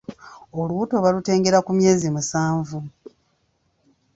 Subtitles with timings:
[0.59, 2.77] Olubuto balutengera ku myezi musanvu.